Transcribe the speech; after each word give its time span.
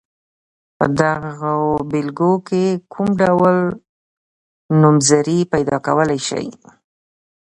په 0.77 0.85
دغو 1.01 1.57
بېلګو 1.91 2.33
کې 2.47 2.63
کوم 2.93 3.07
ډول 3.21 3.57
نومځري 4.81 5.39
پیداکولای 5.53 6.19
شئ. 6.27 6.47